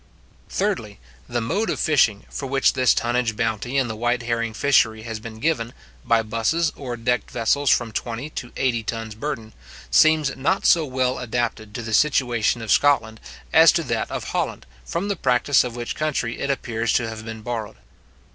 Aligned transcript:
Thirdly, 0.49 0.99
The 1.29 1.41
mode 1.41 1.69
of 1.69 1.79
fishing, 1.79 2.25
for 2.31 2.47
which 2.47 2.73
this 2.73 2.95
tonnage 2.95 3.35
bounty 3.37 3.77
in 3.77 3.87
the 3.87 3.95
white 3.95 4.23
herring 4.23 4.55
fishery 4.55 5.03
has 5.03 5.19
been 5.19 5.37
given 5.39 5.73
(by 6.03 6.23
busses 6.23 6.71
or 6.75 6.97
decked 6.97 7.29
vessels 7.29 7.69
from 7.69 7.91
twenty 7.91 8.27
to 8.31 8.51
eighty 8.57 8.81
tons 8.81 9.13
burden), 9.13 9.53
seems 9.91 10.35
not 10.35 10.65
so 10.65 10.85
well 10.85 11.19
adapted 11.19 11.75
to 11.75 11.83
the 11.83 11.93
situation 11.93 12.63
of 12.63 12.71
Scotland, 12.71 13.19
as 13.53 13.71
to 13.73 13.83
that 13.83 14.09
of 14.09 14.23
Holland, 14.23 14.65
from 14.85 15.07
the 15.07 15.15
practice 15.15 15.63
of 15.63 15.75
which 15.75 15.93
country 15.95 16.39
it 16.39 16.49
appears 16.49 16.93
to 16.93 17.07
have 17.07 17.23
been 17.23 17.43
borrowed. 17.43 17.77